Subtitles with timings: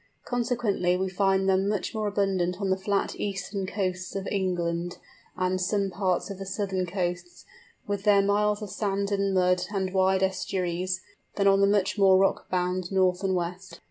[0.25, 4.97] Consequently we find them much more abundant on the flat eastern coasts of England,
[5.37, 7.45] and some parts of the southern coasts,
[7.85, 11.01] with their miles of sand and mud and wide estuaries,
[11.35, 13.79] than on the much more rock bound north and west.